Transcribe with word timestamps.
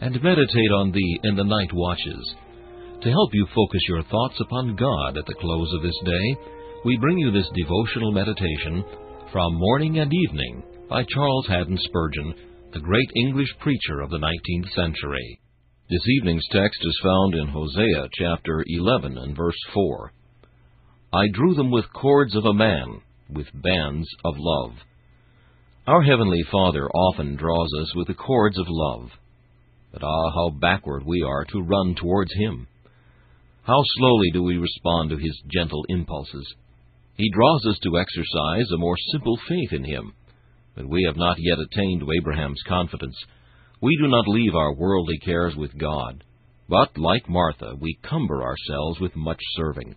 and 0.00 0.22
meditate 0.22 0.72
on 0.76 0.92
thee 0.92 1.20
in 1.24 1.36
the 1.36 1.44
night 1.44 1.72
watches. 1.72 2.34
To 3.02 3.10
help 3.10 3.30
you 3.32 3.46
focus 3.54 3.80
your 3.88 4.02
thoughts 4.04 4.40
upon 4.40 4.76
God 4.76 5.16
at 5.16 5.26
the 5.26 5.34
close 5.40 5.72
of 5.74 5.82
this 5.82 5.98
day, 6.04 6.36
we 6.84 6.96
bring 6.98 7.18
you 7.18 7.30
this 7.30 7.48
devotional 7.54 8.12
meditation 8.12 8.84
from 9.32 9.54
Morning 9.54 9.98
and 9.98 10.12
Evening 10.12 10.62
by 10.88 11.04
Charles 11.04 11.46
Haddon 11.48 11.78
Spurgeon, 11.82 12.34
the 12.72 12.80
great 12.80 13.10
English 13.16 13.48
preacher 13.60 14.00
of 14.00 14.10
the 14.10 14.18
19th 14.18 14.70
century. 14.74 15.40
This 15.90 16.02
evening's 16.18 16.46
text 16.52 16.78
is 16.82 17.00
found 17.02 17.34
in 17.34 17.48
Hosea 17.48 18.08
chapter 18.12 18.64
11 18.66 19.16
and 19.16 19.36
verse 19.36 19.58
4. 19.74 20.12
I 21.12 21.26
drew 21.32 21.54
them 21.54 21.70
with 21.70 21.92
cords 21.92 22.36
of 22.36 22.44
a 22.44 22.52
man, 22.52 23.00
with 23.30 23.46
bands 23.54 24.06
of 24.24 24.34
love. 24.36 24.72
Our 25.86 26.02
Heavenly 26.02 26.42
Father 26.52 26.88
often 26.90 27.36
draws 27.36 27.70
us 27.80 27.94
with 27.94 28.08
the 28.08 28.14
cords 28.14 28.58
of 28.58 28.66
love. 28.68 29.08
But 29.92 30.02
ah, 30.02 30.30
how 30.34 30.50
backward 30.50 31.04
we 31.04 31.22
are 31.22 31.44
to 31.46 31.62
run 31.62 31.94
towards 31.94 32.32
Him! 32.34 32.66
How 33.62 33.82
slowly 33.96 34.30
do 34.32 34.42
we 34.42 34.56
respond 34.56 35.10
to 35.10 35.16
His 35.16 35.40
gentle 35.52 35.84
impulses! 35.88 36.54
He 37.16 37.30
draws 37.30 37.66
us 37.66 37.78
to 37.82 37.98
exercise 37.98 38.70
a 38.70 38.78
more 38.78 38.96
simple 39.12 39.38
faith 39.48 39.72
in 39.72 39.84
Him. 39.84 40.12
But 40.74 40.88
we 40.88 41.04
have 41.04 41.16
not 41.16 41.36
yet 41.38 41.58
attained 41.58 42.00
to 42.00 42.12
Abraham's 42.12 42.62
confidence. 42.66 43.16
We 43.80 43.96
do 44.00 44.08
not 44.08 44.28
leave 44.28 44.54
our 44.54 44.74
worldly 44.74 45.18
cares 45.18 45.56
with 45.56 45.76
God, 45.76 46.22
but, 46.68 46.96
like 46.98 47.28
Martha, 47.28 47.74
we 47.80 47.98
cumber 48.02 48.42
ourselves 48.42 49.00
with 49.00 49.16
much 49.16 49.40
serving. 49.56 49.96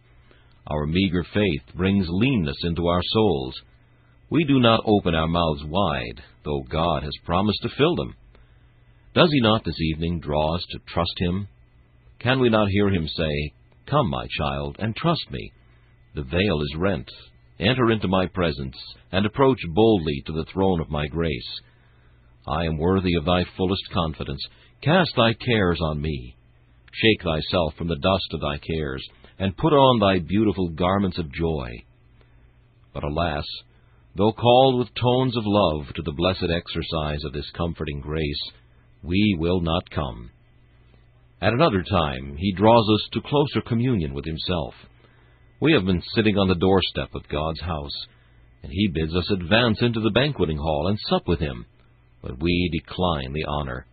Our 0.68 0.86
meager 0.86 1.24
faith 1.34 1.76
brings 1.76 2.08
leanness 2.10 2.58
into 2.64 2.88
our 2.88 3.02
souls. 3.04 3.56
We 4.30 4.46
do 4.46 4.60
not 4.60 4.84
open 4.86 5.16
our 5.16 5.28
mouths 5.28 5.64
wide, 5.66 6.24
though 6.46 6.64
God 6.70 7.04
has 7.04 7.26
promised 7.26 7.60
to 7.64 7.70
fill 7.78 7.96
them. 7.96 8.16
Does 9.14 9.30
he 9.30 9.42
not 9.42 9.66
this 9.66 9.80
evening 9.80 10.22
draw 10.22 10.56
us 10.56 10.66
to 10.70 10.80
trust 10.88 11.14
him? 11.18 11.50
Can 12.20 12.40
we 12.40 12.50
not 12.50 12.70
hear 12.70 12.88
him 12.88 13.08
say, 13.08 13.54
Come, 13.90 14.10
my 14.10 14.26
child, 14.38 14.78
and 14.80 14.96
trust 14.96 15.30
me? 15.32 15.52
The 16.16 16.24
veil 16.24 16.62
is 16.62 16.76
rent. 16.78 17.10
Enter 17.60 17.92
into 17.92 18.08
my 18.08 18.28
presence, 18.28 18.76
and 19.12 19.26
approach 19.26 19.60
boldly 19.74 20.24
to 20.26 20.32
the 20.32 20.46
throne 20.54 20.80
of 20.80 20.90
my 20.90 21.08
grace. 21.08 21.60
I 22.48 22.64
am 22.66 22.78
worthy 22.78 23.16
of 23.16 23.26
thy 23.26 23.44
fullest 23.58 23.84
confidence. 23.94 24.42
Cast 24.82 25.12
thy 25.18 25.34
cares 25.34 25.80
on 25.82 26.02
me. 26.02 26.38
Shake 26.94 27.22
thyself 27.22 27.74
from 27.78 27.90
the 27.90 28.00
dust 28.00 28.34
of 28.34 28.40
thy 28.40 28.60
cares, 28.60 29.06
and 29.38 29.58
put 29.58 29.74
on 29.74 30.00
thy 30.00 30.20
beautiful 30.20 30.70
garments 30.70 31.18
of 31.18 31.34
joy. 31.34 31.70
But 32.94 33.04
alas, 33.04 33.46
though 34.16 34.32
called 34.32 34.80
with 34.80 34.96
tones 34.96 35.36
of 35.36 35.44
love 35.46 35.94
to 35.96 36.02
the 36.02 36.14
blessed 36.14 36.50
exercise 36.50 37.24
of 37.26 37.34
this 37.34 37.50
comforting 37.56 38.00
grace, 38.00 38.42
we 39.04 39.36
will 39.40 39.62
not 39.62 39.90
come. 39.90 40.32
At 41.42 41.54
another 41.54 41.84
time, 41.84 42.36
he 42.38 42.54
draws 42.54 42.88
us 42.94 43.10
to 43.14 43.28
closer 43.28 43.62
communion 43.62 44.14
with 44.14 44.26
himself. 44.26 44.74
We 45.60 45.74
have 45.74 45.86
been 45.86 46.04
sitting 46.16 46.38
on 46.38 46.48
the 46.48 46.56
doorstep 46.56 47.16
of 47.16 47.28
God's 47.28 47.62
house, 47.62 48.06
and 48.64 48.72
he 48.72 48.92
bids 48.94 49.16
us 49.16 49.30
advance 49.32 49.80
into 49.82 50.00
the 50.00 50.12
banqueting 50.12 50.58
hall 50.58 50.88
and 50.88 50.98
sup 51.10 51.28
with 51.28 51.40
him, 51.40 51.66
but 52.22 52.42
we 52.42 52.70
decline 52.72 53.34
the 53.34 53.46
honor. 53.48 53.88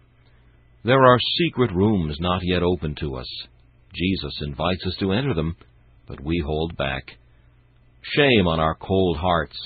There 0.84 1.02
are 1.02 1.18
secret 1.38 1.72
rooms 1.74 2.16
not 2.20 2.42
yet 2.44 2.62
open 2.62 2.94
to 3.00 3.16
us. 3.16 3.26
Jesus 3.94 4.42
invites 4.42 4.84
us 4.86 4.96
to 5.00 5.12
enter 5.12 5.34
them, 5.34 5.56
but 6.06 6.22
we 6.22 6.42
hold 6.44 6.76
back. 6.76 7.04
Shame 8.02 8.46
on 8.46 8.60
our 8.60 8.74
cold 8.74 9.16
hearts! 9.16 9.56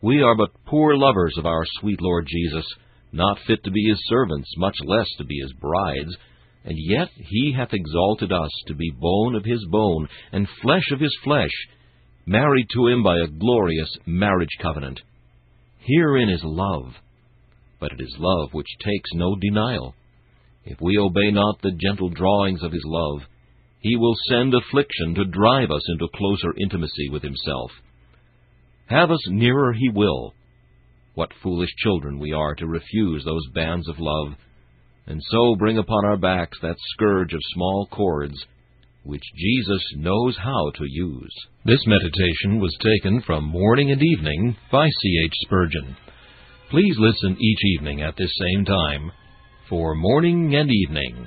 We 0.00 0.22
are 0.22 0.36
but 0.36 0.64
poor 0.66 0.96
lovers 0.96 1.34
of 1.38 1.46
our 1.46 1.64
sweet 1.80 2.00
Lord 2.00 2.26
Jesus, 2.26 2.64
not 3.12 3.38
fit 3.46 3.62
to 3.64 3.70
be 3.70 3.84
his 3.88 4.00
servants, 4.06 4.52
much 4.56 4.76
less 4.84 5.08
to 5.18 5.24
be 5.24 5.38
his 5.38 5.52
brides. 5.54 6.16
And 6.64 6.76
yet 6.76 7.08
he 7.16 7.54
hath 7.56 7.72
exalted 7.72 8.32
us 8.32 8.50
to 8.66 8.74
be 8.74 8.90
bone 8.90 9.34
of 9.34 9.44
his 9.44 9.64
bone, 9.70 10.08
and 10.32 10.46
flesh 10.62 10.90
of 10.92 11.00
his 11.00 11.16
flesh, 11.24 11.52
married 12.26 12.66
to 12.74 12.86
him 12.88 13.02
by 13.02 13.16
a 13.16 13.26
glorious 13.26 13.90
marriage 14.06 14.56
covenant. 14.60 15.00
Herein 15.78 16.28
is 16.28 16.42
love, 16.44 16.92
but 17.80 17.92
it 17.92 18.00
is 18.00 18.14
love 18.18 18.50
which 18.52 18.68
takes 18.84 19.10
no 19.14 19.36
denial. 19.36 19.94
If 20.64 20.78
we 20.82 20.98
obey 20.98 21.30
not 21.30 21.62
the 21.62 21.72
gentle 21.72 22.10
drawings 22.10 22.62
of 22.62 22.72
his 22.72 22.84
love, 22.84 23.22
he 23.80 23.96
will 23.96 24.16
send 24.28 24.52
affliction 24.52 25.14
to 25.14 25.24
drive 25.24 25.70
us 25.70 25.82
into 25.88 26.08
closer 26.14 26.52
intimacy 26.60 27.08
with 27.10 27.22
himself. 27.22 27.70
Have 28.86 29.10
us 29.10 29.24
nearer 29.28 29.72
he 29.72 29.88
will, 29.88 30.34
what 31.18 31.32
foolish 31.42 31.70
children 31.78 32.20
we 32.20 32.32
are 32.32 32.54
to 32.54 32.64
refuse 32.68 33.24
those 33.24 33.42
bands 33.52 33.88
of 33.88 33.96
love, 33.98 34.34
and 35.08 35.20
so 35.32 35.56
bring 35.58 35.76
upon 35.76 36.04
our 36.04 36.16
backs 36.16 36.56
that 36.62 36.76
scourge 36.94 37.32
of 37.32 37.40
small 37.54 37.88
cords, 37.90 38.36
which 39.02 39.24
Jesus 39.36 39.82
knows 39.96 40.36
how 40.36 40.70
to 40.76 40.84
use. 40.88 41.34
This 41.64 41.84
meditation 41.88 42.60
was 42.60 42.72
taken 42.80 43.20
from 43.26 43.42
Morning 43.42 43.90
and 43.90 44.00
Evening 44.00 44.56
by 44.70 44.86
C. 44.86 45.22
H. 45.24 45.34
Spurgeon. 45.40 45.96
Please 46.70 46.94
listen 47.00 47.36
each 47.42 47.64
evening 47.76 48.00
at 48.00 48.14
this 48.16 48.30
same 48.38 48.64
time 48.64 49.10
for 49.68 49.96
Morning 49.96 50.54
and 50.54 50.70
Evening. 50.70 51.26